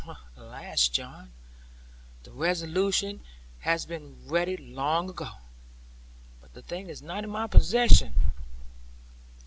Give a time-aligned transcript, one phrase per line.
[0.35, 1.31] 'Alas, John,
[2.23, 3.21] the resolution
[3.59, 5.29] has been ready long ago.
[6.41, 8.15] But the thing is not in my possession.